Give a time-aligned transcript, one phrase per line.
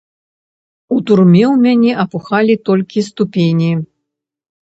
[0.95, 3.71] У турме ў мяне апухалі толькі ступені.